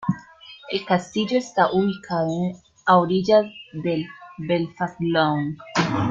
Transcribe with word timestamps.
El 0.71 0.83
castillo 0.83 1.37
está 1.37 1.71
ubicado 1.71 2.53
a 2.87 2.97
orillas 2.97 3.45
del 3.71 4.03
Belfast 4.39 4.97
Lough. 4.99 5.55